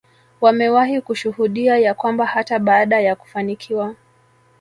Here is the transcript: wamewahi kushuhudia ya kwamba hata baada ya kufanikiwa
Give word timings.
wamewahi 0.41 1.01
kushuhudia 1.01 1.77
ya 1.77 1.93
kwamba 1.93 2.25
hata 2.25 2.59
baada 2.59 2.99
ya 2.99 3.15
kufanikiwa 3.15 3.95